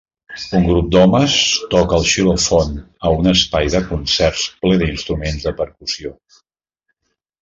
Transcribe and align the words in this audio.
Un 0.59 0.63
grup 0.67 0.85
d'homes 0.93 1.35
toca 1.73 1.99
el 1.99 2.07
xilòfon 2.13 2.73
a 3.09 3.11
un 3.17 3.33
espai 3.33 3.69
de 3.75 3.83
concerts 3.91 4.47
ple 4.65 4.81
d'instruments 4.85 5.47
de 5.49 5.55
percussió. 5.61 6.15